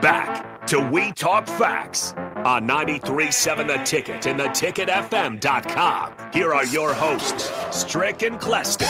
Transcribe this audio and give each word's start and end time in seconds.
Back 0.00 0.64
to 0.68 0.78
We 0.78 1.10
Talk 1.12 1.48
Facts 1.48 2.12
on 2.12 2.68
93.7 2.68 3.66
The 3.66 3.82
Ticket 3.84 4.26
and 4.26 4.38
theticketfm.com. 4.38 6.12
Here 6.32 6.54
are 6.54 6.64
your 6.66 6.94
hosts, 6.94 7.50
Strick 7.76 8.22
and 8.22 8.38
Clester. 8.38 8.84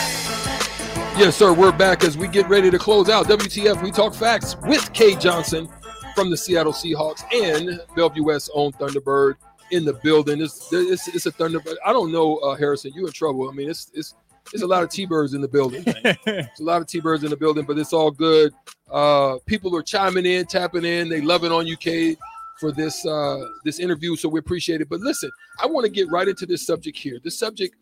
Yes, 1.17 1.37
sir. 1.37 1.55
We're 1.55 1.73
back 1.73 2.05
as 2.05 2.19
we 2.19 2.29
get 2.29 2.47
ready 2.51 2.71
to 2.71 2.79
close 2.79 3.09
out 3.09 3.25
WTF 3.25 3.83
We 3.83 3.91
Talk 3.91 4.15
Facts 4.15 4.57
with 4.65 4.92
Cade 4.92 5.19
Johnson 5.19 5.67
from 6.14 6.28
the 6.28 6.37
Seattle 6.37 6.74
Seahawks 6.74 7.22
and 7.32 7.80
Bellevue 7.96 8.24
West 8.24 8.51
own 8.53 8.72
Thunderbird 8.72 9.37
in 9.71 9.87
the 9.87 9.94
building. 9.94 10.42
It's 10.42 10.71
it's, 10.72 11.08
it's 11.08 11.24
a 11.24 11.32
Thunderbird. 11.32 11.76
I 11.87 11.94
don't 11.94 12.12
know, 12.12 12.37
uh, 12.38 12.54
Harrison. 12.54 12.92
You 12.94 13.06
in 13.06 13.12
trouble? 13.14 13.48
I 13.48 13.53
mean, 13.53 13.71
it's 13.71 13.90
it's 13.94 14.14
there's 14.53 14.62
a 14.62 14.67
lot 14.67 14.82
of 14.82 14.90
T-birds 14.90 15.35
in 15.35 15.40
the 15.40 15.48
building. 15.48 15.82
There's 15.85 16.60
a 16.60 16.62
lot 16.62 16.80
of 16.80 16.87
T-birds 16.87 17.24
in 17.24 17.30
the 17.30 17.37
building, 17.37 17.64
but 17.64 17.78
it's 17.78 17.92
all 17.92 18.10
good. 18.10 18.52
Uh, 18.91 19.38
people 19.46 19.77
are 19.77 19.82
chiming 19.82 20.27
in, 20.27 20.46
tapping 20.46 20.84
in. 20.84 21.08
They 21.08 21.20
love 21.20 21.45
it 21.45 21.52
on 21.52 21.70
UK 21.70 22.16
for 22.58 22.72
this 22.72 23.06
uh, 23.06 23.41
this 23.64 23.80
interview, 23.80 24.16
so 24.16 24.28
we 24.28 24.38
appreciate 24.38 24.80
it. 24.80 24.88
But 24.88 25.00
listen, 25.00 25.30
I 25.60 25.66
want 25.66 25.84
to 25.86 25.91
get 25.91 26.10
right 26.10 26.28
into 26.28 26.46
this 26.46 26.66
subject 26.66 26.98
here. 26.98 27.18
The 27.22 27.30
subject 27.30 27.74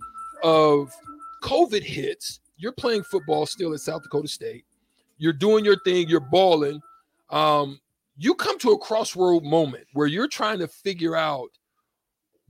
of 0.43 0.93
COVID 1.43 1.83
hits. 1.83 2.41
You're 2.57 2.73
playing 2.73 3.05
football 3.05 3.47
still 3.47 3.73
at 3.73 3.81
South 3.81 4.03
Dakota 4.03 4.29
State. 4.29 4.65
You're 5.19 5.33
doing 5.33 5.65
your 5.65 5.79
thing. 5.81 6.09
You're 6.09 6.21
balling. 6.21 6.81
Um, 7.31 7.81
you 8.17 8.35
come 8.35 8.59
to 8.61 8.71
a 8.73 8.79
crossroad 8.79 9.45
moment 9.45 9.85
where 9.93 10.07
you're 10.07 10.29
trying 10.29 10.59
to 10.59 10.69
figure 10.69 11.15
out 11.15 11.51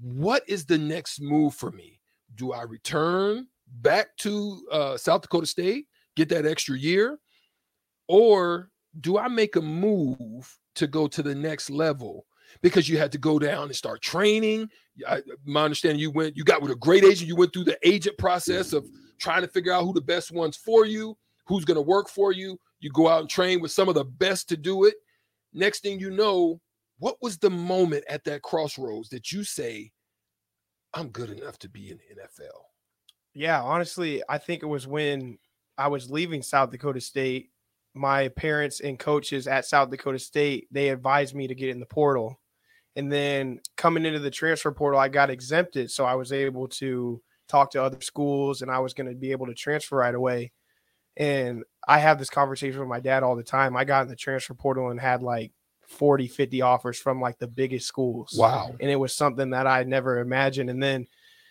what 0.01 0.43
is 0.49 0.65
the 0.65 0.79
next 0.79 1.21
move 1.21 1.55
for 1.55 1.71
me. 1.71 2.01
Do 2.37 2.53
I 2.53 2.63
return? 2.63 3.49
Back 3.71 4.17
to 4.19 4.67
uh, 4.71 4.97
South 4.97 5.23
Dakota 5.23 5.47
State, 5.47 5.87
get 6.17 6.29
that 6.31 6.47
extra 6.47 6.77
year, 6.77 7.19
or 8.09 8.71
do 9.01 9.19
I 9.19 9.29
make 9.29 9.57
a 9.57 9.63
move 9.63 10.57
to 10.77 10.87
go 10.87 11.07
to 11.09 11.23
the 11.23 11.35
next 11.35 11.71
level? 11.71 12.27
Because 12.63 12.89
you 12.89 12.97
had 12.97 13.13
to 13.13 13.19
go 13.19 13.39
down 13.39 13.65
and 13.65 13.77
start 13.77 14.01
training. 14.01 14.69
I, 15.07 15.23
my 15.45 15.65
understanding, 15.65 16.01
you 16.01 16.11
went, 16.11 16.37
you 16.37 16.45
got 16.45 16.63
with 16.63 16.71
a 16.71 16.77
great 16.77 17.05
agent. 17.05 17.29
You 17.29 17.37
went 17.37 17.53
through 17.53 17.65
the 17.65 17.79
agent 17.87 18.17
process 18.19 18.73
of 18.73 18.87
trying 19.19 19.43
to 19.43 19.49
figure 19.49 19.73
out 19.73 19.85
who 19.85 19.93
the 19.93 20.01
best 20.01 20.33
ones 20.33 20.57
for 20.57 20.87
you, 20.87 21.17
who's 21.47 21.65
going 21.65 21.77
to 21.77 21.83
work 21.83 22.09
for 22.09 22.33
you. 22.33 22.59
You 22.81 22.91
go 22.91 23.09
out 23.09 23.21
and 23.21 23.29
train 23.29 23.61
with 23.61 23.71
some 23.71 23.89
of 23.89 23.95
the 23.95 24.05
best 24.05 24.49
to 24.49 24.57
do 24.57 24.85
it. 24.85 24.95
Next 25.53 25.83
thing 25.83 26.01
you 26.01 26.11
know, 26.11 26.61
what 26.99 27.17
was 27.21 27.39
the 27.39 27.51
moment 27.51 28.05
at 28.09 28.25
that 28.25 28.43
crossroads 28.43 29.09
that 29.11 29.31
you 29.31 29.45
say, 29.45 29.93
I'm 30.95 31.09
good 31.09 31.31
enough 31.31 31.59
to 31.59 31.69
be 31.69 31.91
in 31.91 31.99
the 31.99 32.23
NFL? 32.23 32.68
Yeah, 33.39 33.63
honestly, 33.63 34.21
I 34.29 34.39
think 34.39 34.65
it 34.65 34.67
was 34.67 34.89
when 34.89 35.39
I 35.79 35.87
was 35.87 36.11
leaving 36.11 36.43
South 36.43 36.73
Dakota 36.73 37.01
State. 37.01 37.51
My 37.95 38.29
parents 38.29 38.81
and 38.81 38.99
coaches 38.99 39.47
at 39.47 39.65
South 39.65 39.91
Dakota 39.91 40.19
State 40.19 40.67
they 40.73 40.89
advised 40.89 41.37
me 41.37 41.47
to 41.47 41.55
get 41.55 41.69
in 41.69 41.79
the 41.79 41.87
portal, 41.87 42.41
and 42.97 43.13
then 43.13 43.61
coming 43.77 44.05
into 44.05 44.19
the 44.19 44.31
transfer 44.31 44.73
portal, 44.73 44.99
I 44.99 45.07
got 45.07 45.31
exempted, 45.31 45.89
so 45.89 46.05
I 46.05 46.17
was 46.17 46.33
able 46.33 46.67
to 46.67 47.23
talk 47.47 47.71
to 47.71 47.83
other 47.83 48.01
schools, 48.01 48.63
and 48.63 48.73
I 48.73 48.81
was 48.81 48.93
going 48.93 49.09
to 49.09 49.15
be 49.15 49.31
able 49.31 49.47
to 49.47 49.55
transfer 49.55 49.97
right 49.99 50.17
away. 50.17 50.51
And 51.17 51.63
I 51.87 52.01
have 52.01 52.19
this 52.19 52.31
conversation 52.31 52.81
with 52.81 52.89
my 52.89 53.01
dad 53.01 53.23
all 53.23 53.37
the 53.37 53.45
time. 53.45 53.77
I 53.77 53.85
got 53.85 54.03
in 54.03 54.09
the 54.09 54.17
transfer 54.17 54.55
portal 54.55 54.91
and 54.91 55.01
had 55.01 55.23
like 55.23 55.53
40, 55.87 56.27
50 56.27 56.61
offers 56.63 56.99
from 56.99 57.21
like 57.21 57.39
the 57.39 57.47
biggest 57.47 57.87
schools. 57.87 58.35
Wow. 58.37 58.75
And 58.81 58.91
it 58.91 58.97
was 58.97 59.15
something 59.15 59.51
that 59.51 59.69
I 59.69 59.85
never 59.85 60.19
imagined. 60.19 60.71
And 60.71 60.83
then 60.83 61.07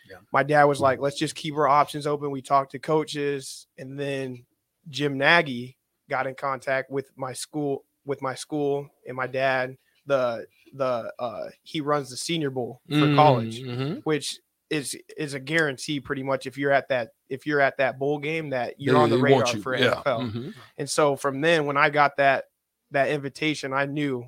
yeah. 0.09 0.17
My 0.31 0.44
dad 0.44 0.66
was 0.66 0.80
like, 0.80 1.00
let's 1.00 1.17
just 1.17 1.36
keep 1.36 1.55
our 1.55 1.67
options 1.67 2.08
open. 2.08 2.31
We 2.31 2.41
talked 2.41 2.72
to 2.72 2.80
coaches, 2.80 3.67
and 3.77 4.00
then 4.00 4.45
Jim 4.89 5.17
Nagy 5.17 5.77
got 6.09 6.27
in 6.27 6.36
contact 6.36 6.89
with 6.89 7.11
my 7.16 7.33
school, 7.33 7.86
with 8.05 8.22
my 8.22 8.36
school 8.36 8.89
and 9.08 9.16
my 9.16 9.27
dad. 9.27 9.77
The 10.05 10.47
the 10.73 11.11
uh 11.19 11.47
he 11.64 11.81
runs 11.81 12.09
the 12.09 12.17
senior 12.17 12.49
bowl 12.49 12.81
for 12.88 12.95
mm, 12.95 13.16
college, 13.16 13.61
mm-hmm. 13.61 13.99
which 14.03 14.39
is 14.69 14.98
is 15.17 15.33
a 15.33 15.39
guarantee 15.39 15.99
pretty 15.99 16.23
much 16.23 16.45
if 16.45 16.58
you're 16.58 16.71
at 16.71 16.89
that 16.89 17.11
if 17.30 17.45
you're 17.45 17.61
at 17.61 17.77
that 17.77 17.99
bowl 17.99 18.20
game 18.20 18.49
that 18.49 18.80
you're 18.80 18.98
on 18.98 19.09
the 19.09 19.17
radar 19.17 19.45
for 19.58 19.76
yeah. 19.76 19.95
NFL. 19.95 20.21
Mm-hmm. 20.21 20.49
And 20.77 20.89
so 20.89 21.15
from 21.15 21.42
then 21.42 21.65
when 21.65 21.77
I 21.77 21.89
got 21.89 22.17
that 22.17 22.45
that 22.92 23.09
invitation, 23.09 23.73
I 23.73 23.86
knew 23.86 24.26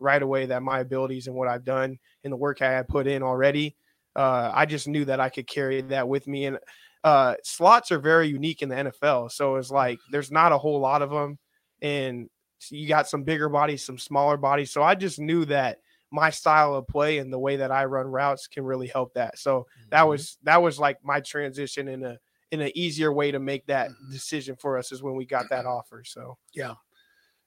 right 0.00 0.22
away 0.22 0.46
that 0.46 0.62
my 0.62 0.80
abilities 0.80 1.26
and 1.26 1.36
what 1.36 1.48
I've 1.48 1.64
done 1.64 1.98
and 2.24 2.32
the 2.32 2.36
work 2.36 2.62
I 2.62 2.70
had 2.70 2.88
put 2.88 3.06
in 3.06 3.22
already 3.22 3.76
uh, 4.16 4.50
I 4.52 4.66
just 4.66 4.88
knew 4.88 5.04
that 5.06 5.20
I 5.20 5.28
could 5.28 5.46
carry 5.46 5.80
that 5.82 6.08
with 6.08 6.26
me. 6.26 6.46
And 6.46 6.58
uh, 7.04 7.34
slots 7.44 7.92
are 7.92 7.98
very 7.98 8.28
unique 8.28 8.62
in 8.62 8.68
the 8.68 8.74
NFL. 8.76 9.30
So 9.30 9.56
it's 9.56 9.70
like 9.70 9.98
there's 10.10 10.30
not 10.30 10.52
a 10.52 10.58
whole 10.58 10.80
lot 10.80 11.02
of 11.02 11.10
them. 11.10 11.38
And 11.80 12.28
you 12.70 12.88
got 12.88 13.08
some 13.08 13.22
bigger 13.22 13.48
bodies, 13.48 13.84
some 13.84 13.98
smaller 13.98 14.36
bodies. 14.36 14.72
So 14.72 14.82
I 14.82 14.94
just 14.94 15.18
knew 15.18 15.44
that 15.46 15.78
my 16.10 16.30
style 16.30 16.74
of 16.74 16.86
play 16.88 17.18
and 17.18 17.32
the 17.32 17.38
way 17.38 17.56
that 17.56 17.70
I 17.70 17.84
run 17.84 18.06
routes 18.06 18.46
can 18.46 18.64
really 18.64 18.88
help 18.88 19.14
that. 19.14 19.38
So 19.38 19.60
mm-hmm. 19.60 19.88
that 19.90 20.08
was 20.08 20.38
that 20.42 20.62
was 20.62 20.78
like 20.78 20.98
my 21.04 21.20
transition 21.20 21.88
in 21.88 22.04
a 22.04 22.18
in 22.50 22.60
an 22.60 22.72
easier 22.74 23.12
way 23.12 23.30
to 23.30 23.38
make 23.38 23.66
that 23.66 23.90
mm-hmm. 23.90 24.10
decision 24.10 24.56
for 24.56 24.78
us 24.78 24.90
is 24.90 25.02
when 25.02 25.14
we 25.14 25.26
got 25.26 25.46
that 25.50 25.66
offer. 25.66 26.02
So 26.04 26.38
yeah, 26.54 26.74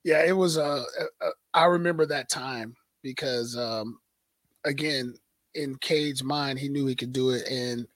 yeah, 0.03 0.23
it 0.23 0.33
was. 0.33 0.57
Uh, 0.57 0.83
uh, 0.99 1.25
uh 1.25 1.31
I 1.53 1.65
remember 1.65 2.05
that 2.05 2.29
time 2.29 2.75
because 3.01 3.57
um, 3.57 3.99
again, 4.63 5.15
in 5.55 5.75
Cade's 5.75 6.23
mind, 6.23 6.59
he 6.59 6.69
knew 6.69 6.85
he 6.85 6.95
could 6.95 7.13
do 7.13 7.31
it, 7.31 7.47
and 7.47 7.87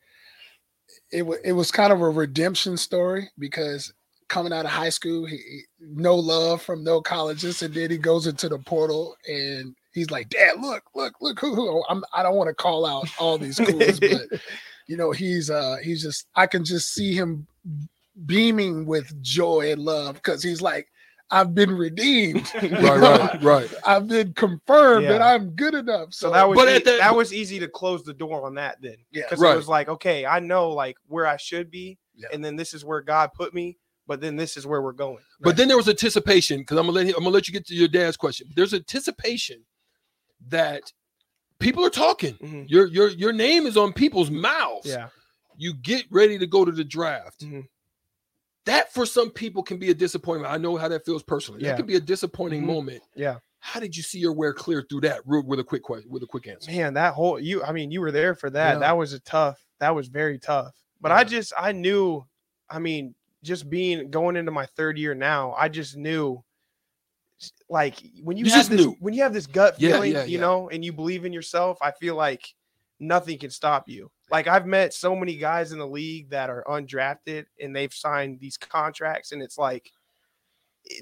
it 1.11 1.23
was 1.23 1.39
it 1.43 1.53
was 1.53 1.71
kind 1.71 1.93
of 1.93 2.01
a 2.01 2.09
redemption 2.09 2.77
story 2.77 3.29
because 3.39 3.93
coming 4.27 4.53
out 4.53 4.65
of 4.65 4.71
high 4.71 4.89
school, 4.89 5.25
he, 5.25 5.37
he, 5.37 5.61
no 5.79 6.15
love 6.15 6.61
from 6.61 6.83
no 6.83 7.01
colleges, 7.01 7.61
and 7.61 7.73
then 7.73 7.91
he 7.91 7.97
goes 7.97 8.27
into 8.27 8.49
the 8.49 8.57
portal 8.59 9.15
and 9.27 9.75
he's 9.93 10.11
like, 10.11 10.29
"Dad, 10.29 10.59
look, 10.59 10.83
look, 10.95 11.15
look 11.21 11.39
who 11.39 11.55
who." 11.55 11.83
I'm, 11.89 12.03
I 12.13 12.23
don't 12.23 12.35
want 12.35 12.49
to 12.49 12.55
call 12.55 12.85
out 12.85 13.07
all 13.19 13.37
these 13.37 13.57
schools, 13.57 13.99
but 13.99 14.39
you 14.87 14.97
know, 14.97 15.11
he's 15.11 15.49
uh 15.49 15.77
he's 15.83 16.01
just 16.01 16.27
I 16.35 16.47
can 16.47 16.65
just 16.65 16.93
see 16.93 17.13
him 17.13 17.47
beaming 18.25 18.85
with 18.85 19.21
joy 19.21 19.71
and 19.71 19.81
love 19.81 20.15
because 20.15 20.41
he's 20.41 20.61
like 20.61 20.87
I've 21.31 21.55
been 21.55 21.71
redeemed. 21.71 22.51
right, 22.61 22.71
right, 22.71 23.41
right. 23.43 23.73
I've 23.85 24.07
been 24.07 24.33
confirmed 24.33 25.03
yeah. 25.03 25.13
that 25.13 25.21
I'm 25.21 25.49
good 25.51 25.73
enough. 25.73 26.13
So, 26.13 26.27
so 26.27 26.33
that 26.33 26.47
was 26.47 26.55
but 26.55 26.69
e- 26.69 26.83
the, 26.83 26.97
that 26.97 27.15
was 27.15 27.33
easy 27.33 27.59
to 27.59 27.67
close 27.67 28.03
the 28.03 28.13
door 28.13 28.45
on 28.45 28.55
that 28.55 28.81
then. 28.81 28.97
Yeah. 29.11 29.23
Because 29.23 29.39
right. 29.39 29.53
it 29.53 29.57
was 29.57 29.67
like, 29.67 29.89
okay, 29.89 30.25
I 30.25 30.39
know 30.39 30.69
like 30.69 30.97
where 31.07 31.25
I 31.25 31.37
should 31.37 31.71
be, 31.71 31.97
yeah. 32.15 32.27
and 32.31 32.45
then 32.45 32.55
this 32.55 32.73
is 32.73 32.85
where 32.85 33.01
God 33.01 33.33
put 33.33 33.53
me, 33.53 33.77
but 34.07 34.21
then 34.21 34.35
this 34.35 34.55
is 34.55 34.67
where 34.67 34.81
we're 34.81 34.91
going. 34.91 35.15
Right? 35.15 35.41
But 35.41 35.57
then 35.57 35.67
there 35.67 35.77
was 35.77 35.89
anticipation, 35.89 36.59
because 36.59 36.77
I'm 36.77 36.85
gonna 36.85 36.95
let 36.95 37.07
him, 37.07 37.15
I'm 37.17 37.23
gonna 37.23 37.33
let 37.33 37.47
you 37.47 37.53
get 37.53 37.65
to 37.67 37.75
your 37.75 37.87
dad's 37.87 38.17
question. 38.17 38.47
There's 38.55 38.73
anticipation 38.73 39.63
that 40.49 40.93
people 41.57 41.83
are 41.83 41.89
talking. 41.89 42.35
Mm-hmm. 42.35 42.63
Your 42.67 42.85
your 42.87 43.09
your 43.09 43.33
name 43.33 43.65
is 43.65 43.77
on 43.77 43.93
people's 43.93 44.29
mouths. 44.29 44.85
Yeah. 44.85 45.07
You 45.57 45.73
get 45.73 46.05
ready 46.11 46.37
to 46.37 46.45
go 46.45 46.65
to 46.65 46.71
the 46.71 46.83
draft. 46.83 47.39
Mm-hmm 47.39 47.61
that 48.65 48.91
for 48.93 49.05
some 49.05 49.29
people 49.29 49.63
can 49.63 49.77
be 49.77 49.91
a 49.91 49.93
disappointment. 49.93 50.51
I 50.51 50.57
know 50.57 50.75
how 50.75 50.87
that 50.87 51.05
feels 51.05 51.23
personally. 51.23 51.61
Yeah. 51.61 51.69
That 51.69 51.77
could 51.77 51.87
be 51.87 51.95
a 51.95 51.99
disappointing 51.99 52.61
mm-hmm. 52.61 52.71
moment. 52.71 53.03
Yeah. 53.15 53.37
How 53.59 53.79
did 53.79 53.97
you 53.97 54.03
see 54.03 54.19
your 54.19 54.33
wear 54.33 54.53
clear 54.53 54.85
through 54.87 55.01
that 55.01 55.25
with 55.25 55.59
a 55.59 55.63
quick 55.63 55.81
question, 55.81 56.09
with 56.11 56.21
a 56.23 56.27
quick 56.27 56.47
answer? 56.47 56.71
Man, 56.71 56.93
that 56.95 57.13
whole 57.13 57.39
you 57.39 57.63
I 57.63 57.71
mean, 57.71 57.91
you 57.91 58.01
were 58.01 58.11
there 58.11 58.35
for 58.35 58.49
that. 58.49 58.73
Yeah. 58.73 58.79
That 58.79 58.97
was 58.97 59.13
a 59.13 59.19
tough, 59.21 59.59
that 59.79 59.95
was 59.95 60.07
very 60.07 60.37
tough. 60.37 60.73
But 61.01 61.09
yeah. 61.09 61.15
I 61.17 61.23
just 61.23 61.53
I 61.57 61.71
knew, 61.71 62.25
I 62.69 62.79
mean, 62.79 63.15
just 63.43 63.69
being 63.69 64.09
going 64.11 64.35
into 64.35 64.51
my 64.51 64.65
third 64.77 64.97
year 64.97 65.15
now, 65.15 65.53
I 65.57 65.69
just 65.69 65.95
knew 65.95 66.43
like 67.69 67.95
when 68.23 68.37
you, 68.37 68.45
you 68.45 68.51
have 68.51 68.69
this 68.69 68.79
knew. 68.79 68.95
when 68.99 69.13
you 69.13 69.23
have 69.23 69.33
this 69.33 69.47
gut 69.47 69.77
feeling, 69.77 70.15
you 70.27 70.39
know, 70.39 70.69
and 70.69 70.85
you 70.85 70.93
believe 70.93 71.25
in 71.25 71.33
yourself, 71.33 71.77
I 71.81 71.91
feel 71.91 72.15
like 72.15 72.53
nothing 72.99 73.37
can 73.37 73.49
stop 73.49 73.89
you. 73.89 74.11
Like 74.31 74.47
I've 74.47 74.65
met 74.65 74.93
so 74.93 75.15
many 75.15 75.35
guys 75.35 75.71
in 75.71 75.79
the 75.79 75.87
league 75.87 76.29
that 76.31 76.49
are 76.49 76.63
undrafted 76.67 77.45
and 77.59 77.75
they've 77.75 77.93
signed 77.93 78.39
these 78.39 78.57
contracts, 78.57 79.31
and 79.31 79.41
it's 79.41 79.57
like 79.57 79.91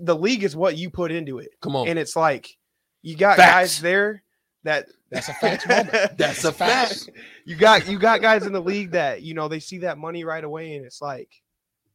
the 0.02 0.16
league 0.16 0.44
is 0.44 0.56
what 0.56 0.78
you 0.78 0.90
put 0.90 1.12
into 1.12 1.40
it. 1.40 1.50
Come 1.62 1.76
on, 1.76 1.88
and 1.88 1.98
it's 1.98 2.16
like 2.16 2.58
you 3.02 3.16
got 3.16 3.38
Facts. 3.38 3.52
guys 3.52 3.82
there 3.82 4.24
that 4.64 4.88
that's 5.12 5.30
a 5.30 5.34
fact 5.34 5.68
moment. 5.68 5.90
That's 6.18 6.44
a 6.44 6.52
fact. 6.52 7.10
you 7.46 7.56
got 7.56 7.88
you 7.88 8.00
got 8.00 8.22
guys 8.22 8.46
in 8.46 8.54
the 8.54 8.62
league 8.62 8.92
that 8.92 9.22
you 9.22 9.34
know 9.34 9.48
they 9.48 9.60
see 9.60 9.80
that 9.80 9.98
money 9.98 10.24
right 10.24 10.44
away, 10.44 10.76
and 10.76 10.86
it's 10.86 11.02
like, 11.02 11.30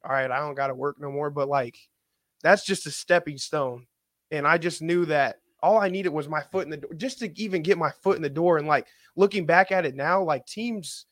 all 0.04 0.12
right, 0.12 0.30
I 0.30 0.38
don't 0.38 0.54
got 0.54 0.68
to 0.68 0.74
work 0.74 1.00
no 1.00 1.10
more. 1.10 1.30
But 1.30 1.48
like, 1.48 1.76
that's 2.42 2.64
just 2.64 2.86
a 2.86 2.90
stepping 2.90 3.38
stone, 3.38 3.86
and 4.30 4.46
I 4.46 4.58
just 4.58 4.82
knew 4.82 5.04
that 5.06 5.36
all 5.60 5.78
I 5.78 5.88
needed 5.88 6.10
was 6.10 6.28
my 6.28 6.42
foot 6.52 6.64
in 6.64 6.70
the 6.70 6.76
door, 6.76 6.94
just 6.94 7.18
to 7.20 7.40
even 7.40 7.62
get 7.62 7.78
my 7.78 7.90
foot 8.02 8.16
in 8.16 8.22
the 8.22 8.30
door. 8.30 8.58
And 8.58 8.68
like 8.68 8.86
looking 9.16 9.46
back 9.46 9.72
at 9.72 9.84
it 9.84 9.96
now, 9.96 10.22
like 10.22 10.46
teams 10.46 11.06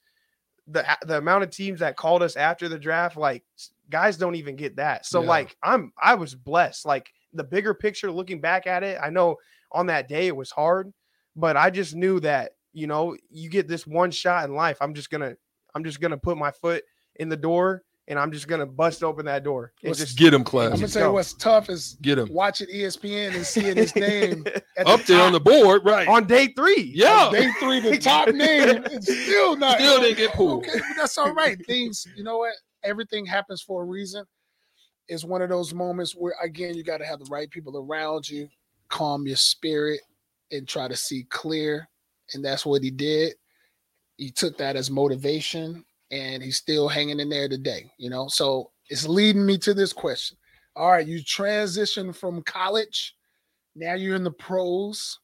the 0.67 0.85
the 1.07 1.19
amount 1.19 1.45
of 1.45 1.51
teams 1.51 1.81
that 1.81 1.97
called 1.97 2.23
us 2.23 2.37
after 2.37 2.69
the 2.69 2.79
draft, 2.79 3.17
like 3.17 3.45
guys 3.91 4.17
don't 4.17 4.35
even 4.35 4.57
get 4.57 4.77
that. 4.77 5.07
So 5.07 5.23
yeah. 5.23 5.29
like 5.29 5.57
I'm 5.63 5.93
I 6.01 6.15
was 6.15 6.35
blessed. 6.35 6.87
Like 6.87 7.11
the 7.33 7.45
bigger 7.45 7.75
picture, 7.75 8.11
looking 8.11 8.41
back 8.41 8.67
at 8.67 8.83
it, 8.83 8.99
I 9.03 9.11
know 9.11 9.37
on 9.73 9.87
that 9.87 10.09
day 10.09 10.27
it 10.27 10.37
was 10.37 10.51
hard, 10.51 10.93
but 11.35 11.57
I 11.57 11.71
just 11.71 11.95
knew 11.95 12.21
that 12.21 12.53
you 12.73 12.87
know 12.87 13.17
you 13.31 13.49
get 13.49 13.69
this 13.69 13.87
one 13.87 14.11
shot 14.11 14.49
in 14.49 14.55
life. 14.55 14.79
I'm 14.81 14.95
just 14.95 15.11
gonna 15.11 15.37
I'm 15.75 15.85
just 15.85 16.01
gonna 16.01 16.19
put 16.19 16.37
my 16.37 16.51
foot 16.51 16.85
in 17.17 17.29
the 17.29 17.37
door 17.37 17.83
and 18.09 18.19
I'm 18.19 18.31
just 18.33 18.47
gonna 18.49 18.67
bust 18.67 19.03
open 19.03 19.27
that 19.27 19.43
door 19.45 19.73
and 19.83 19.89
Let's 19.91 19.99
just 20.01 20.19
Get 20.19 20.33
him, 20.33 20.45
class. 20.45 20.67
I'm 20.67 20.71
gonna 20.73 20.81
Just 20.83 20.95
tell 20.95 21.09
you 21.09 21.13
what's 21.13 21.33
tough 21.35 21.69
is 21.69 21.97
Get 22.03 22.19
him 22.19 22.29
watching 22.33 22.69
ESPN 22.69 23.35
and 23.35 23.45
seeing 23.47 23.77
his 23.77 23.95
name 23.97 24.45
at 24.77 24.87
up 24.87 25.03
there 25.05 25.23
on 25.23 25.33
the 25.33 25.41
board, 25.41 25.83
right? 25.85 26.07
on 26.09 26.27
day 26.27 26.49
three. 26.49 26.93
yeah, 26.95 27.29
day 27.33 27.51
three, 27.61 27.81
the 27.81 27.99
top 27.99 28.29
name, 28.35 28.85
and 28.85 29.03
still 29.05 29.57
not. 29.57 29.79
still 29.79 30.01
didn't 30.01 30.17
get 30.19 30.33
pulled. 30.35 30.65
Okay, 30.65 30.79
but 30.79 30.97
that's 30.97 31.19
all 31.19 31.33
right. 31.35 31.59
Things, 31.67 32.07
you 32.17 32.23
know 32.25 32.39
what? 32.39 32.55
Everything 32.85 33.27
happens 33.27 33.63
for 33.63 33.83
a 33.83 33.85
reason. 33.85 34.25
It's 35.09 35.25
one 35.25 35.41
of 35.43 35.49
those 35.49 35.73
moments 35.73 36.13
where, 36.17 36.35
again, 36.43 36.75
you 36.75 36.83
got 36.83 36.99
to 36.99 37.07
have 37.07 37.21
the 37.21 37.29
right 37.31 37.49
people 37.51 37.77
around 37.77 38.29
you, 38.29 38.49
calm 38.89 39.27
your 39.27 39.37
spirit, 39.37 40.01
and 40.51 40.67
try 40.67 40.89
to 40.89 40.97
see 40.97 41.25
clear. 41.31 41.89
And 42.35 42.45
that's 42.45 42.67
what 42.67 42.83
he 42.83 42.91
did. 42.91 43.35
He 44.17 44.31
took 44.31 44.57
that 44.59 44.75
as 44.77 44.91
motivation, 44.91 45.85
and 46.11 46.43
he's 46.43 46.57
still 46.57 46.89
hanging 46.89 47.21
in 47.21 47.29
there 47.29 47.49
today. 47.49 47.91
You 47.99 48.11
know, 48.11 48.29
so 48.29 48.71
it's 48.89 49.07
leading 49.09 49.45
me 49.47 49.59
to 49.59 49.75
this 49.75 49.93
question. 49.93 50.37
All 50.75 50.91
right, 50.91 51.07
you 51.07 51.23
transition 51.23 52.13
from 52.13 52.43
college, 52.43 53.15
now 53.75 53.95
you're 53.95 54.15
in 54.17 54.25
the 54.25 54.31
pros 54.31 55.19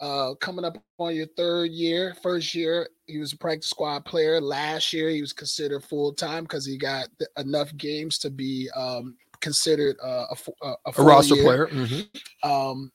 uh, 0.00 0.34
coming 0.34 0.64
up 0.64 0.78
on 0.98 1.14
your 1.16 1.26
third 1.36 1.70
year. 1.72 2.14
First 2.22 2.54
year, 2.54 2.88
he 3.06 3.18
was 3.18 3.32
a 3.32 3.36
practice 3.38 3.70
squad 3.70 4.04
player. 4.04 4.40
Last 4.40 4.92
year, 4.92 5.08
he 5.10 5.20
was 5.20 5.32
considered 5.32 5.82
full 5.82 6.12
time 6.12 6.44
because 6.44 6.64
he 6.64 6.76
got 6.78 7.08
th- 7.18 7.28
enough 7.36 7.76
games 7.76 8.18
to 8.18 8.30
be 8.30 8.70
um, 8.76 9.16
considered 9.40 9.96
uh, 10.02 10.26
a, 10.30 10.36
a, 10.66 10.68
a 10.86 10.92
A 10.98 11.02
roster 11.02 11.34
year. 11.34 11.44
player. 11.44 11.66
Mhm. 11.68 12.08
Um, 12.44 12.92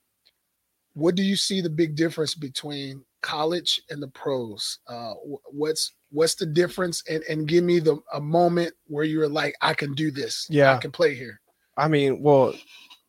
what 0.93 1.15
do 1.15 1.23
you 1.23 1.35
see 1.35 1.59
the 1.59 1.69
big 1.69 1.95
difference 1.95 2.35
between 2.35 3.03
college 3.21 3.81
and 3.89 4.01
the 4.01 4.07
pros? 4.09 4.79
Uh, 4.87 5.13
what's 5.51 5.91
what's 6.13 6.35
the 6.35 6.45
difference? 6.45 7.03
And 7.09 7.23
and 7.29 7.47
give 7.47 7.63
me 7.63 7.79
the 7.79 7.97
a 8.13 8.21
moment 8.21 8.73
where 8.87 9.03
you're 9.03 9.27
like, 9.27 9.55
I 9.61 9.73
can 9.73 9.93
do 9.93 10.11
this. 10.11 10.47
Yeah. 10.49 10.73
I 10.75 10.77
can 10.77 10.91
play 10.91 11.15
here. 11.15 11.41
I 11.75 11.87
mean, 11.87 12.21
well, 12.21 12.53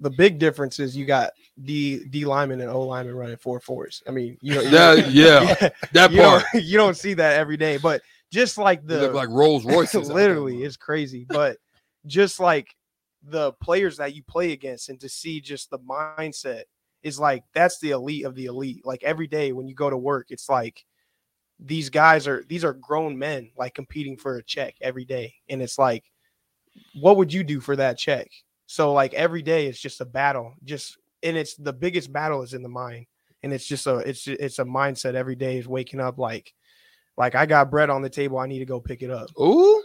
the 0.01 0.11
big 0.11 0.39
difference 0.39 0.81
is 0.81 0.97
you 0.97 1.05
got 1.05 1.33
D 1.63 2.05
D 2.07 2.25
lineman 2.25 2.61
and 2.61 2.71
O 2.71 2.81
lineman 2.83 3.15
running 3.15 3.37
four 3.37 3.61
fours. 3.61 4.03
I 4.09 4.11
mean, 4.11 4.37
you 4.41 4.55
know, 4.55 4.65
That 4.71 5.11
yeah, 5.13 5.71
that 5.93 6.11
you 6.11 6.21
part. 6.23 6.45
don't, 6.53 6.65
you 6.65 6.77
don't 6.77 6.97
see 6.97 7.15
that 7.15 7.39
every 7.39 7.57
day, 7.57 7.77
but 7.77 8.03
just 8.33 8.59
like 8.59 8.85
the 8.85 9.03
look 9.03 9.15
like 9.15 9.29
Rolls 9.29 9.65
Royces. 9.65 9.95
out 9.95 10.07
there, 10.07 10.15
literally 10.15 10.57
bro. 10.57 10.67
it's 10.67 10.77
crazy 10.77 11.25
but 11.29 11.57
just 12.07 12.41
like 12.41 12.75
the 13.23 13.53
players 13.63 13.99
that 13.99 14.13
you 14.15 14.25
play 14.25 14.51
against 14.53 14.89
and 14.89 14.99
to 15.01 15.09
see 15.09 15.41
just 15.41 15.71
the 15.71 15.79
mindset 15.79 16.63
is 17.05 17.21
like 17.21 17.45
that's 17.55 17.79
the 17.79 17.91
elite 17.91 18.25
of 18.25 18.35
the 18.35 18.47
elite 18.47 18.85
like 18.85 19.05
every 19.05 19.29
day 19.29 19.53
when 19.53 19.69
you 19.69 19.75
go 19.75 19.89
to 19.89 19.97
work 19.97 20.27
it's 20.31 20.49
like 20.49 20.85
these 21.65 21.91
guys 21.91 22.29
are 22.29 22.45
these 22.49 22.65
are 22.65 22.75
grown 22.75 23.19
men 23.19 23.51
like 23.57 23.75
competing 23.75 24.17
for 24.17 24.37
a 24.37 24.43
check 24.43 24.75
every 24.81 25.05
day 25.05 25.35
and 25.49 25.63
it's 25.63 25.79
like 25.79 26.05
what 26.95 27.17
would 27.17 27.33
you 27.33 27.45
do 27.45 27.61
for 27.61 27.77
that 27.77 27.99
check? 27.99 28.29
So 28.67 28.93
like 28.93 29.15
every 29.15 29.43
day 29.43 29.67
it's 29.67 29.81
just 29.81 30.01
a 30.01 30.05
battle 30.05 30.55
just 30.65 30.99
and 31.23 31.37
it's 31.37 31.55
the 31.55 31.73
biggest 31.73 32.13
battle 32.13 32.43
is 32.43 32.55
in 32.55 32.63
the 32.63 32.69
mind 32.69 33.07
and 33.43 33.53
it's 33.53 33.67
just 33.67 33.87
a 33.87 33.99
it's 33.99 34.27
it's 34.27 34.59
a 34.59 34.65
mindset 34.65 35.15
every 35.15 35.37
day 35.37 35.59
is 35.59 35.69
waking 35.69 36.01
up 36.01 36.19
like 36.19 36.53
like 37.17 37.35
I 37.35 37.47
got 37.47 37.71
bread 37.71 37.91
on 37.91 38.03
the 38.03 38.11
table 38.11 38.39
I 38.39 38.47
need 38.47 38.59
to 38.61 38.65
go 38.65 38.81
pick 38.81 39.03
it 39.03 39.11
up. 39.11 39.29
Ooh, 39.41 39.83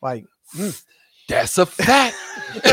like 0.00 0.24
hmm. 0.52 0.70
that's 1.28 1.58
a 1.58 1.66
fact. 1.66 2.16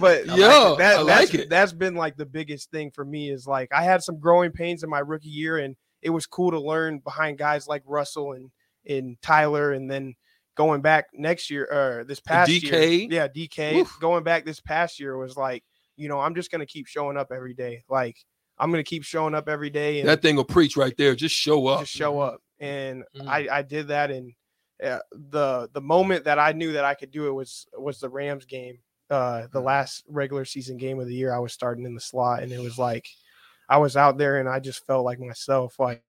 but 0.00 0.26
yeah, 0.26 0.36
yeah, 0.36 0.74
that, 0.78 0.98
I 0.98 1.04
that's, 1.04 1.06
like 1.06 1.34
it. 1.34 1.50
That's 1.50 1.72
been 1.72 1.94
like 1.94 2.16
the 2.16 2.26
biggest 2.26 2.70
thing 2.70 2.90
for 2.90 3.04
me 3.04 3.30
is 3.30 3.46
like 3.46 3.70
I 3.72 3.82
had 3.82 4.02
some 4.02 4.18
growing 4.18 4.52
pains 4.52 4.82
in 4.82 4.90
my 4.90 5.00
rookie 5.00 5.28
year, 5.28 5.58
and 5.58 5.76
it 6.02 6.10
was 6.10 6.26
cool 6.26 6.50
to 6.52 6.60
learn 6.60 6.98
behind 7.00 7.38
guys 7.38 7.66
like 7.68 7.82
Russell 7.86 8.32
and 8.32 8.50
and 8.86 9.20
Tyler, 9.22 9.72
and 9.72 9.90
then 9.90 10.14
going 10.56 10.80
back 10.80 11.06
next 11.12 11.50
year 11.50 11.64
or 11.70 12.04
this 12.04 12.20
past 12.20 12.50
year, 12.50 13.08
yeah, 13.10 13.28
DK. 13.28 13.76
Oof. 13.76 13.96
Going 14.00 14.24
back 14.24 14.44
this 14.44 14.60
past 14.60 14.98
year 14.98 15.16
was 15.16 15.36
like, 15.36 15.62
you 15.96 16.08
know, 16.08 16.20
I'm 16.20 16.34
just 16.34 16.50
gonna 16.50 16.66
keep 16.66 16.86
showing 16.86 17.16
up 17.16 17.30
every 17.32 17.54
day. 17.54 17.82
Like 17.88 18.16
I'm 18.58 18.70
gonna 18.70 18.82
keep 18.82 19.04
showing 19.04 19.34
up 19.34 19.48
every 19.48 19.70
day 19.70 20.00
and 20.00 20.08
That 20.08 20.22
thing 20.22 20.36
will 20.36 20.44
preach 20.44 20.76
right 20.76 20.96
there. 20.96 21.14
Just 21.14 21.34
show 21.34 21.66
up. 21.68 21.80
just 21.80 21.92
show 21.92 22.18
up. 22.20 22.40
And 22.60 23.04
Mm. 23.16 23.28
I 23.28 23.58
I 23.58 23.62
did 23.62 23.88
that, 23.88 24.10
and 24.10 24.32
uh, 24.82 24.98
the 25.12 25.68
the 25.72 25.80
moment 25.80 26.24
that 26.24 26.38
I 26.38 26.52
knew 26.52 26.72
that 26.72 26.84
I 26.84 26.94
could 26.94 27.10
do 27.10 27.28
it 27.28 27.32
was 27.32 27.66
was 27.76 28.00
the 28.00 28.08
Rams 28.08 28.46
game, 28.46 28.78
uh, 29.10 29.42
Mm. 29.42 29.52
the 29.52 29.60
last 29.60 30.04
regular 30.08 30.44
season 30.44 30.76
game 30.76 30.98
of 30.98 31.06
the 31.06 31.14
year. 31.14 31.32
I 31.32 31.38
was 31.38 31.52
starting 31.52 31.84
in 31.84 31.94
the 31.94 32.00
slot, 32.00 32.42
and 32.42 32.50
it 32.52 32.60
was 32.60 32.78
like 32.78 33.08
I 33.68 33.76
was 33.78 33.96
out 33.96 34.16
there, 34.18 34.38
and 34.38 34.48
I 34.48 34.60
just 34.60 34.86
felt 34.86 35.04
like 35.04 35.20
myself, 35.20 35.78
like 35.78 36.02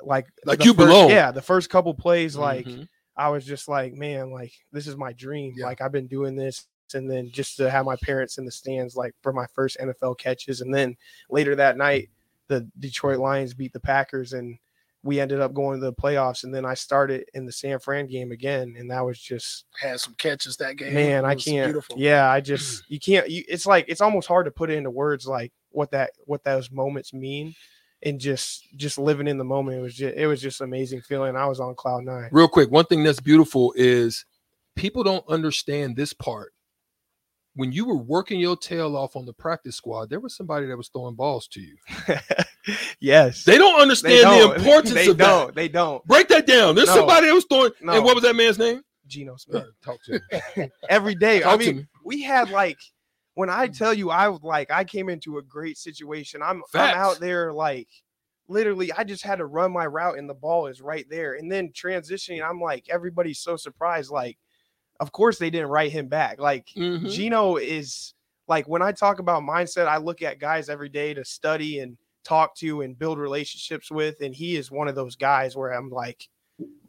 like 0.00 0.26
Like 0.44 0.58
the 0.60 0.64
you 0.66 0.74
first- 0.74 0.86
belong. 0.88 1.10
Yeah, 1.10 1.30
the 1.32 1.42
first 1.42 1.70
couple 1.70 1.92
plays, 1.94 2.36
like 2.36 2.66
Mhm. 2.66 2.88
I 3.16 3.28
was 3.30 3.44
just 3.44 3.68
like, 3.68 3.94
man, 3.94 4.30
like 4.30 4.52
this 4.72 4.86
is 4.86 4.96
my 4.96 5.12
dream. 5.12 5.54
Yeah. 5.56 5.66
Like 5.66 5.80
I've 5.80 5.92
been 5.92 6.06
doing 6.06 6.36
this. 6.36 6.66
And 6.94 7.10
then 7.10 7.30
just 7.30 7.56
to 7.58 7.68
have 7.68 7.84
my 7.84 7.96
parents 7.96 8.38
in 8.38 8.44
the 8.46 8.50
stands, 8.52 8.96
like 8.96 9.14
for 9.22 9.32
my 9.32 9.46
first 9.54 9.76
NFL 9.78 10.14
catches. 10.18 10.60
And 10.62 10.72
then 10.72 10.96
later 11.28 11.54
that 11.56 11.76
night, 11.76 12.08
the 12.46 12.66
Detroit 12.78 13.18
Lions 13.18 13.52
beat 13.54 13.72
the 13.74 13.80
Packers 13.80 14.32
and 14.32 14.56
we 15.02 15.20
ended 15.20 15.40
up 15.40 15.54
going 15.54 15.80
to 15.80 15.86
the 15.86 15.92
playoffs. 15.92 16.44
And 16.44 16.54
then 16.54 16.64
I 16.64 16.74
started 16.74 17.24
in 17.34 17.46
the 17.46 17.52
San 17.52 17.78
Fran 17.78 18.06
game 18.06 18.32
again. 18.32 18.74
And 18.78 18.90
that 18.90 19.04
was 19.04 19.18
just, 19.18 19.64
Had 19.80 20.00
some 20.00 20.14
catches 20.14 20.56
that 20.56 20.76
game. 20.76 20.94
man, 20.94 21.24
I 21.24 21.34
can't. 21.34 21.68
Beautiful. 21.68 21.96
Yeah, 21.98 22.30
I 22.30 22.40
just, 22.42 22.84
you 22.88 22.98
can't, 22.98 23.28
you, 23.30 23.44
it's 23.48 23.66
like, 23.66 23.84
it's 23.88 24.00
almost 24.00 24.28
hard 24.28 24.46
to 24.46 24.50
put 24.50 24.70
it 24.70 24.74
into 24.74 24.90
words 24.90 25.26
like 25.26 25.52
what 25.70 25.90
that, 25.92 26.10
what 26.26 26.44
those 26.44 26.70
moments 26.70 27.12
mean. 27.12 27.54
And 28.02 28.20
just, 28.20 28.64
just 28.76 28.96
living 28.96 29.26
in 29.26 29.38
the 29.38 29.44
moment. 29.44 29.78
It 29.78 29.80
was 29.80 29.94
just, 29.96 30.16
it 30.16 30.26
was 30.28 30.40
just 30.40 30.60
amazing 30.60 31.00
feeling. 31.00 31.34
I 31.36 31.46
was 31.46 31.58
on 31.58 31.74
cloud 31.74 32.04
nine. 32.04 32.28
Real 32.30 32.46
quick, 32.46 32.70
one 32.70 32.84
thing 32.84 33.02
that's 33.02 33.18
beautiful 33.18 33.72
is 33.76 34.24
people 34.76 35.02
don't 35.02 35.24
understand 35.28 35.96
this 35.96 36.12
part. 36.12 36.52
When 37.58 37.72
you 37.72 37.86
were 37.86 37.96
working 37.96 38.38
your 38.38 38.56
tail 38.56 38.96
off 38.96 39.16
on 39.16 39.26
the 39.26 39.32
practice 39.32 39.74
squad, 39.74 40.10
there 40.10 40.20
was 40.20 40.36
somebody 40.36 40.66
that 40.66 40.76
was 40.76 40.90
throwing 40.90 41.16
balls 41.16 41.48
to 41.48 41.60
you. 41.60 41.76
yes. 43.00 43.42
They 43.42 43.58
don't 43.58 43.80
understand 43.80 44.30
the 44.30 44.54
importance 44.54 44.94
they 44.94 45.08
of 45.08 45.16
don't. 45.16 45.46
that. 45.48 45.54
They 45.56 45.66
don't. 45.66 46.04
Break 46.06 46.28
that 46.28 46.46
down. 46.46 46.76
There's 46.76 46.86
No. 46.86 46.94
somebody 46.94 47.26
that 47.26 47.34
was 47.34 47.46
throwing. 47.50 47.72
No. 47.80 47.94
And 47.94 48.04
what 48.04 48.14
was 48.14 48.22
that 48.22 48.36
man's 48.36 48.60
name? 48.60 48.82
Geno 49.08 49.34
uh, 49.34 49.38
Smith. 49.38 49.64
Talk 49.84 49.98
to 50.04 50.20
me. 50.56 50.70
Every 50.88 51.16
day. 51.16 51.38
I 51.38 51.40
Talk 51.40 51.58
to 51.58 51.66
mean, 51.66 51.76
me. 51.78 51.86
we 52.04 52.22
had 52.22 52.48
like 52.50 52.78
when 53.34 53.50
I 53.50 53.66
mm. 53.66 53.76
tell 53.76 53.92
you 53.92 54.10
I 54.10 54.28
was 54.28 54.44
like 54.44 54.70
I 54.70 54.84
came 54.84 55.08
into 55.08 55.38
a 55.38 55.42
great 55.42 55.78
situation. 55.78 56.42
I'm 56.44 56.62
Facts. 56.70 56.94
I'm 56.94 57.02
out 57.02 57.18
there 57.18 57.52
like 57.52 57.88
literally 58.46 58.92
I 58.92 59.02
just 59.02 59.24
had 59.24 59.38
to 59.38 59.46
run 59.46 59.72
my 59.72 59.86
route 59.86 60.16
and 60.16 60.30
the 60.30 60.34
ball 60.34 60.68
is 60.68 60.80
right 60.80 61.06
there. 61.10 61.34
And 61.34 61.50
then 61.50 61.72
transitioning, 61.72 62.48
I'm 62.48 62.60
like 62.60 62.86
everybody's 62.88 63.40
so 63.40 63.56
surprised. 63.56 64.12
Like, 64.12 64.38
of 65.00 65.12
course 65.12 65.38
they 65.38 65.50
didn't 65.50 65.68
write 65.68 65.92
him 65.92 66.08
back. 66.08 66.38
Like 66.40 66.68
Mhm. 66.76 67.08
Geno 67.10 67.56
is 67.56 68.14
like 68.48 68.66
when 68.66 68.82
I 68.82 68.92
talk 68.92 69.18
about 69.18 69.42
mindset, 69.42 69.86
I 69.86 69.98
look 69.98 70.22
at 70.22 70.38
guys 70.40 70.68
every 70.68 70.88
day 70.88 71.14
to 71.14 71.24
study 71.24 71.80
and 71.80 71.96
talk 72.24 72.54
to 72.56 72.80
and 72.82 72.98
build 72.98 73.18
relationships 73.18 73.90
with. 73.90 74.20
And 74.20 74.34
he 74.34 74.56
is 74.56 74.70
one 74.70 74.88
of 74.88 74.94
those 74.94 75.16
guys 75.16 75.56
where 75.56 75.70
I'm 75.72 75.90
like, 75.90 76.28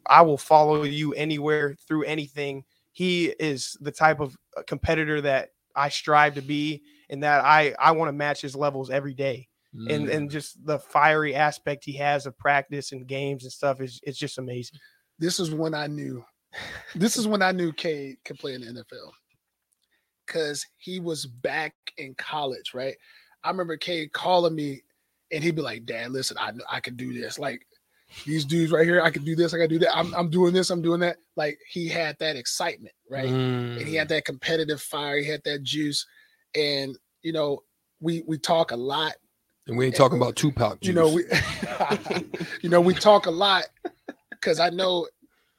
I 0.06 0.22
will 0.22 0.38
follow 0.38 0.82
you 0.84 1.12
anywhere 1.14 1.76
through 1.86 2.04
anything. 2.04 2.64
He 2.92 3.26
is 3.38 3.76
the 3.80 3.92
type 3.92 4.20
of 4.20 4.36
uh, 4.56 4.62
competitor 4.66 5.20
that 5.20 5.50
I 5.76 5.88
strive 5.90 6.34
to 6.34 6.42
be 6.42 6.82
and 7.10 7.22
that 7.22 7.44
I 7.44 7.74
I 7.78 7.92
want 7.92 8.08
to 8.08 8.12
match 8.12 8.40
his 8.40 8.56
levels 8.56 8.90
every 8.90 9.14
day. 9.14 9.48
And 9.88 10.08
Mm. 10.08 10.14
and 10.14 10.30
just 10.30 10.64
the 10.66 10.78
fiery 10.80 11.34
aspect 11.36 11.84
he 11.84 11.92
has 11.92 12.26
of 12.26 12.36
practice 12.36 12.90
and 12.92 13.06
games 13.06 13.44
and 13.44 13.52
stuff 13.52 13.80
is 13.80 14.00
it's 14.02 14.18
just 14.18 14.38
amazing. 14.38 14.78
this 15.18 15.38
is 15.38 15.50
when 15.54 15.74
I 15.74 15.86
knew. 15.86 16.24
This 16.94 17.16
is 17.16 17.26
when 17.28 17.42
I 17.42 17.52
knew 17.52 17.72
Cade 17.72 18.16
could 18.24 18.38
play 18.38 18.54
in 18.54 18.60
the 18.62 18.66
NFL 18.68 19.10
because 20.26 20.66
he 20.76 21.00
was 21.00 21.26
back 21.26 21.74
in 21.98 22.14
college, 22.14 22.72
right? 22.74 22.94
I 23.44 23.50
remember 23.50 23.76
Cade 23.76 24.12
calling 24.12 24.54
me, 24.54 24.82
and 25.32 25.42
he'd 25.42 25.56
be 25.56 25.62
like, 25.62 25.86
"Dad, 25.86 26.10
listen, 26.10 26.36
I 26.40 26.50
know 26.52 26.64
I 26.70 26.80
can 26.80 26.96
do 26.96 27.12
this. 27.12 27.38
Like 27.38 27.66
these 28.26 28.44
dudes 28.44 28.72
right 28.72 28.84
here, 28.86 29.02
I 29.02 29.10
can 29.10 29.24
do 29.24 29.34
this. 29.36 29.54
I 29.54 29.58
can 29.58 29.68
do 29.68 29.78
that. 29.80 29.96
I'm, 29.96 30.12
I'm 30.14 30.30
doing 30.30 30.52
this. 30.52 30.70
I'm 30.70 30.82
doing 30.82 31.00
that." 31.00 31.16
Like 31.36 31.58
he 31.70 31.88
had 31.88 32.16
that 32.18 32.36
excitement, 32.36 32.94
right? 33.08 33.30
and 33.30 33.88
he 33.88 33.94
Mm. 33.94 33.98
had 33.98 34.08
that 34.08 34.24
competitive 34.24 34.80
fire. 34.80 35.18
He 35.18 35.28
had 35.28 35.42
that 35.44 35.62
juice, 35.62 36.04
and 36.54 36.98
you 37.22 37.32
know, 37.32 37.62
we 38.00 38.22
we 38.26 38.38
talk 38.38 38.72
a 38.72 38.76
lot. 38.76 39.14
And 39.66 39.78
we 39.78 39.86
ain't 39.86 39.94
talking 39.94 40.18
about 40.18 40.36
Tupac. 40.36 40.78
You 40.84 40.92
know, 40.92 41.08
we 41.10 41.24
you 42.62 42.68
know 42.68 42.80
we 42.80 42.94
talk 42.94 43.26
a 43.26 43.30
lot 43.30 43.64
because 44.30 44.58
I 44.60 44.70
know 44.70 45.06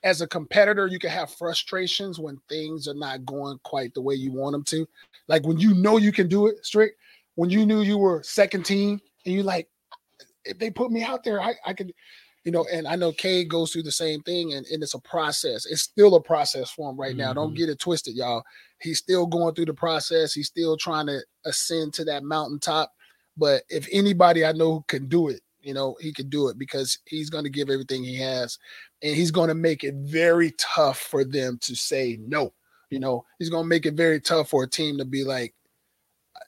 as 0.03 0.21
a 0.21 0.27
competitor 0.27 0.87
you 0.87 0.99
can 0.99 1.09
have 1.11 1.33
frustrations 1.33 2.19
when 2.19 2.39
things 2.49 2.87
are 2.87 2.95
not 2.95 3.25
going 3.25 3.59
quite 3.63 3.93
the 3.93 4.01
way 4.01 4.15
you 4.15 4.31
want 4.31 4.53
them 4.53 4.63
to. 4.63 4.87
Like 5.27 5.45
when 5.45 5.59
you 5.59 5.73
know 5.73 5.97
you 5.97 6.11
can 6.11 6.27
do 6.27 6.47
it, 6.47 6.65
Strick. 6.65 6.93
When 7.35 7.49
you 7.49 7.65
knew 7.65 7.81
you 7.81 7.97
were 7.97 8.21
second 8.23 8.65
team 8.65 8.99
and 9.25 9.35
you 9.35 9.43
like, 9.43 9.67
if 10.43 10.57
they 10.57 10.69
put 10.69 10.91
me 10.91 11.03
out 11.03 11.23
there, 11.23 11.39
I, 11.41 11.53
I 11.65 11.73
could, 11.73 11.93
you 12.43 12.51
know. 12.51 12.65
And 12.73 12.87
I 12.87 12.95
know 12.95 13.11
Cade 13.11 13.47
goes 13.49 13.71
through 13.71 13.83
the 13.83 13.91
same 13.91 14.21
thing, 14.23 14.53
and, 14.53 14.65
and 14.67 14.81
it's 14.81 14.95
a 14.95 14.99
process. 14.99 15.65
It's 15.65 15.83
still 15.83 16.15
a 16.15 16.21
process 16.21 16.71
for 16.71 16.89
him 16.89 16.99
right 16.99 17.15
now. 17.15 17.31
Don't 17.31 17.53
Mhm. 17.53 17.57
get 17.57 17.69
it 17.69 17.79
twisted, 17.79 18.15
y'all. 18.15 18.43
He's 18.81 18.97
still 18.97 19.27
going 19.27 19.53
through 19.53 19.65
the 19.65 19.73
process. 19.73 20.33
He's 20.33 20.47
still 20.47 20.75
trying 20.77 21.05
to 21.07 21.21
ascend 21.45 21.93
to 21.93 22.05
that 22.05 22.23
mountaintop. 22.23 22.91
But 23.37 23.63
if 23.69 23.87
anybody 23.91 24.45
I 24.45 24.51
know 24.51 24.73
who 24.73 24.85
can 24.87 25.07
do 25.07 25.29
it, 25.29 25.41
you 25.61 25.73
know, 25.73 25.95
he 25.99 26.11
could 26.13 26.29
do 26.29 26.47
it 26.49 26.57
because 26.57 26.97
he's 27.05 27.29
going 27.29 27.43
to 27.43 27.49
give 27.49 27.69
everything 27.69 28.03
he 28.03 28.17
has 28.17 28.57
and 29.01 29.15
he's 29.15 29.31
going 29.31 29.47
to 29.49 29.55
make 29.55 29.83
it 29.83 29.95
very 29.95 30.51
tough 30.57 30.99
for 30.99 31.23
them 31.23 31.57
to 31.61 31.75
say 31.75 32.17
no. 32.21 32.53
You 32.89 32.99
know, 32.99 33.25
he's 33.39 33.49
going 33.49 33.63
to 33.63 33.69
make 33.69 33.85
it 33.85 33.93
very 33.93 34.19
tough 34.19 34.49
for 34.49 34.63
a 34.63 34.69
team 34.69 34.97
to 34.97 35.05
be 35.05 35.23
like, 35.23 35.53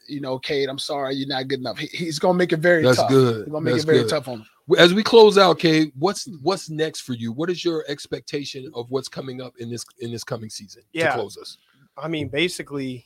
you 0.07 0.19
know, 0.19 0.39
Cade, 0.39 0.69
I'm 0.69 0.79
sorry, 0.79 1.15
you're 1.15 1.27
not 1.27 1.47
good 1.47 1.59
enough. 1.59 1.77
He, 1.77 1.87
he's 1.87 2.19
going 2.19 2.33
to 2.33 2.37
make 2.37 2.51
it 2.51 2.59
very 2.59 2.83
That's 2.83 2.97
tough. 2.97 3.09
good. 3.09 3.45
He's 3.45 3.51
going 3.51 3.63
to 3.63 3.71
make 3.71 3.73
That's 3.75 3.83
it 3.83 3.87
very 3.87 3.99
good. 3.99 4.09
tough 4.09 4.27
on 4.27 4.39
him. 4.39 4.45
As 4.77 4.93
we 4.93 5.03
close 5.03 5.37
out, 5.37 5.59
Cade, 5.59 5.91
what's 5.97 6.25
hmm. 6.25 6.35
what's 6.41 6.69
next 6.69 7.01
for 7.01 7.13
you? 7.13 7.31
What 7.31 7.49
is 7.49 7.63
your 7.65 7.83
expectation 7.87 8.69
of 8.73 8.89
what's 8.89 9.09
coming 9.09 9.41
up 9.41 9.53
in 9.59 9.69
this 9.69 9.85
in 9.99 10.11
this 10.11 10.23
coming 10.23 10.49
season 10.49 10.83
Yeah. 10.93 11.09
to 11.09 11.13
close 11.15 11.37
us? 11.37 11.57
I 11.97 12.07
mean, 12.07 12.29
basically, 12.29 13.05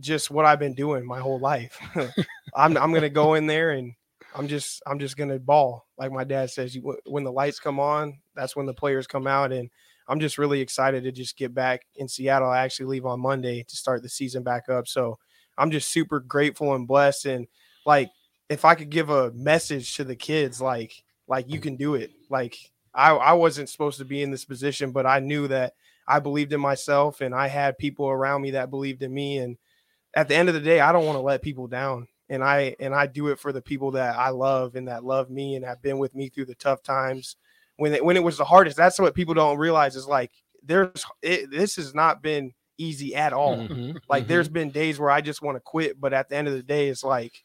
just 0.00 0.30
what 0.30 0.44
I've 0.46 0.58
been 0.58 0.74
doing 0.74 1.06
my 1.06 1.20
whole 1.20 1.38
life. 1.38 1.78
I'm 2.54 2.76
I'm 2.76 2.92
gonna 2.92 3.08
go 3.08 3.34
in 3.34 3.46
there 3.46 3.70
and 3.72 3.92
I'm 4.34 4.48
just 4.48 4.82
I'm 4.86 4.98
just 4.98 5.16
gonna 5.16 5.38
ball. 5.38 5.86
Like 5.98 6.12
my 6.12 6.24
dad 6.24 6.50
says, 6.50 6.74
you, 6.74 6.96
when 7.06 7.24
the 7.24 7.32
lights 7.32 7.60
come 7.60 7.80
on, 7.80 8.18
that's 8.34 8.54
when 8.54 8.66
the 8.66 8.74
players 8.74 9.06
come 9.06 9.26
out, 9.26 9.52
and 9.52 9.70
I'm 10.08 10.20
just 10.20 10.38
really 10.38 10.60
excited 10.60 11.04
to 11.04 11.12
just 11.12 11.36
get 11.36 11.54
back 11.54 11.82
in 11.96 12.08
Seattle. 12.08 12.48
I 12.48 12.60
actually 12.60 12.86
leave 12.86 13.06
on 13.06 13.20
Monday 13.20 13.64
to 13.64 13.76
start 13.76 14.02
the 14.02 14.08
season 14.08 14.42
back 14.42 14.68
up, 14.68 14.88
so 14.88 15.18
I'm 15.58 15.70
just 15.70 15.88
super 15.88 16.20
grateful 16.20 16.74
and 16.74 16.86
blessed. 16.86 17.26
And 17.26 17.46
like, 17.84 18.10
if 18.48 18.64
I 18.64 18.74
could 18.74 18.90
give 18.90 19.10
a 19.10 19.32
message 19.32 19.96
to 19.96 20.04
the 20.04 20.16
kids, 20.16 20.60
like 20.60 20.92
like 21.28 21.48
you 21.48 21.60
can 21.60 21.76
do 21.76 21.94
it. 21.94 22.10
Like 22.28 22.56
I 22.94 23.10
I 23.10 23.32
wasn't 23.32 23.68
supposed 23.68 23.98
to 23.98 24.04
be 24.04 24.22
in 24.22 24.30
this 24.30 24.44
position, 24.44 24.92
but 24.92 25.06
I 25.06 25.20
knew 25.20 25.48
that 25.48 25.74
I 26.06 26.18
believed 26.18 26.52
in 26.52 26.60
myself 26.60 27.20
and 27.20 27.34
I 27.34 27.46
had 27.46 27.78
people 27.78 28.08
around 28.08 28.42
me 28.42 28.52
that 28.52 28.70
believed 28.70 29.02
in 29.02 29.14
me. 29.14 29.38
And 29.38 29.56
at 30.14 30.28
the 30.28 30.34
end 30.34 30.48
of 30.48 30.54
the 30.54 30.60
day, 30.60 30.80
I 30.80 30.92
don't 30.92 31.06
want 31.06 31.16
to 31.16 31.22
let 31.22 31.40
people 31.40 31.68
down. 31.68 32.08
And 32.30 32.44
I 32.44 32.76
and 32.80 32.94
I 32.94 33.06
do 33.08 33.28
it 33.28 33.40
for 33.40 33.52
the 33.52 33.62
people 33.62 33.92
that 33.92 34.16
I 34.18 34.30
love 34.30 34.76
and 34.76 34.88
that 34.88 35.04
love 35.04 35.30
me 35.30 35.56
and 35.56 35.64
have 35.66 35.82
been 35.82 35.98
with 35.98 36.14
me 36.14 36.30
through 36.30 36.46
the 36.46 36.56
tough 36.56 36.82
times 36.82 37.36
when 37.76 37.94
it, 37.94 38.04
when 38.04 38.16
it 38.16 38.24
was 38.24 38.38
the 38.38 38.44
hardest. 38.46 38.78
That's 38.78 39.00
what 39.00 39.14
people 39.16 39.34
don't 39.34 39.58
realize 39.58 39.96
is 39.96 40.08
like 40.08 40.32
there's 40.62 41.04
it, 41.22 41.50
this 41.50 41.76
has 41.76 41.94
not 41.94 42.22
been 42.22 42.54
easy 42.78 43.16
at 43.16 43.32
all. 43.34 43.70
Mhm, 43.70 44.00
Like 44.08 44.26
mhm. 44.26 44.28
there's 44.28 44.48
been 44.48 44.70
days 44.72 44.98
where 45.00 45.10
I 45.10 45.20
just 45.22 45.42
want 45.42 45.56
to 45.56 45.60
quit, 45.60 46.00
but 46.00 46.12
at 46.14 46.28
the 46.30 46.36
end 46.36 46.48
of 46.48 46.54
the 46.54 46.62
day, 46.62 46.88
it's 46.88 47.04
like 47.04 47.44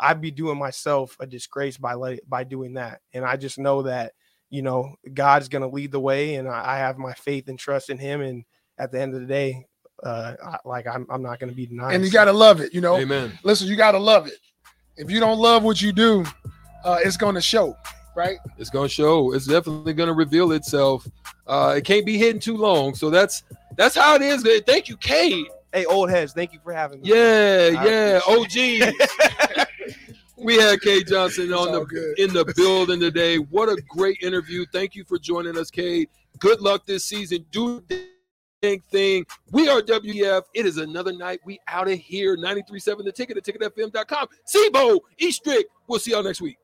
I'd 0.00 0.20
be 0.20 0.30
doing 0.30 0.58
myself 0.58 1.16
a 1.20 1.26
disgrace 1.26 1.76
by 1.78 1.94
let, 1.94 2.28
by 2.28 2.44
doing 2.44 2.74
that. 2.74 3.00
And 3.12 3.24
I 3.24 3.36
just 3.36 3.58
know 3.58 3.82
that 3.82 4.12
you 4.50 4.62
know 4.62 4.96
God's 5.14 5.48
gonna 5.48 5.68
lead 5.68 5.92
the 5.92 6.00
way, 6.00 6.36
and 6.36 6.48
I, 6.48 6.74
I 6.74 6.78
have 6.78 6.98
my 6.98 7.12
faith 7.14 7.48
and 7.48 7.58
trust 7.58 7.90
in 7.90 7.98
Him. 7.98 8.20
And 8.22 8.44
at 8.78 8.92
the 8.92 9.00
end 9.00 9.14
of 9.14 9.20
the 9.20 9.26
day, 9.26 9.66
uh, 10.02 10.34
I, 10.44 10.58
like 10.64 10.86
I'm 10.86 11.06
I'm 11.10 11.22
not 11.22 11.40
gonna 11.40 11.52
be 11.52 11.66
denied. 11.66 11.94
And 11.94 12.04
you 12.04 12.10
got 12.10 12.26
to 12.26 12.32
love 12.32 12.60
it, 12.60 12.74
you 12.74 12.80
know. 12.80 12.96
Amen. 12.96 13.38
Listen, 13.42 13.68
you 13.68 13.76
got 13.76 13.92
to 13.92 13.98
love 13.98 14.26
it. 14.26 14.38
If 14.96 15.10
you 15.10 15.20
don't 15.20 15.38
love 15.38 15.62
what 15.62 15.80
you 15.80 15.92
do, 15.92 16.24
uh, 16.84 16.98
it's 17.02 17.16
going 17.16 17.34
to 17.34 17.40
show, 17.40 17.76
right? 18.14 18.38
It's 18.58 18.70
gonna 18.70 18.88
show. 18.88 19.32
It's 19.32 19.46
definitely 19.46 19.94
gonna 19.94 20.12
reveal 20.12 20.52
itself. 20.52 21.06
Uh, 21.46 21.74
it 21.76 21.84
can't 21.84 22.04
be 22.04 22.18
hidden 22.18 22.40
too 22.40 22.56
long. 22.56 22.94
So 22.94 23.10
that's 23.10 23.42
that's 23.76 23.94
how 23.94 24.14
it 24.14 24.22
is. 24.22 24.42
Thank 24.66 24.88
you, 24.88 24.96
Cade. 24.96 25.46
Hey, 25.72 25.84
old 25.84 26.10
heads, 26.10 26.32
thank 26.32 26.52
you 26.52 26.58
for 26.64 26.72
having 26.72 27.00
me. 27.00 27.08
Yeah, 27.08 27.76
I 27.78 27.86
yeah. 27.86 28.20
OG. 28.26 29.66
we 30.36 30.56
had 30.56 30.80
Cade 30.80 31.06
Johnson 31.06 31.52
on 31.52 31.72
the 31.72 31.84
good. 31.84 32.18
in 32.18 32.32
the 32.32 32.44
building 32.56 32.98
today. 32.98 33.36
What 33.36 33.68
a 33.68 33.80
great 33.88 34.18
interview. 34.20 34.66
Thank 34.72 34.96
you 34.96 35.04
for 35.04 35.18
joining 35.18 35.56
us, 35.56 35.70
Cade. 35.70 36.08
Good 36.40 36.60
luck 36.60 36.86
this 36.86 37.04
season. 37.04 37.46
Do 37.52 37.84
the 37.88 37.96
dang 37.96 38.19
thing. 38.62 39.24
We 39.50 39.68
are 39.68 39.80
WF. 39.80 40.42
It 40.52 40.66
is 40.66 40.76
another 40.76 41.12
night. 41.12 41.40
We 41.44 41.58
out 41.66 41.88
of 41.88 41.98
here. 41.98 42.36
93.7 42.36 43.04
the 43.04 43.12
ticket 43.12 43.36
at 43.38 43.44
ticketfm.com. 43.44 44.28
Sibo, 44.46 45.00
Eastrick. 45.18 45.66
We'll 45.86 45.98
see 45.98 46.10
y'all 46.10 46.22
next 46.22 46.42
week. 46.42 46.58